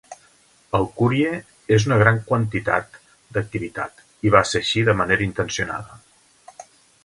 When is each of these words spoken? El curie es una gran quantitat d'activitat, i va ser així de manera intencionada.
El 0.77 0.87
curie 1.01 1.33
es 1.77 1.85
una 1.89 1.99
gran 2.03 2.17
quantitat 2.31 2.99
d'activitat, 3.37 4.03
i 4.29 4.35
va 4.37 4.45
ser 4.53 4.65
així 4.65 4.87
de 4.91 4.99
manera 5.03 5.27
intencionada. 5.31 6.05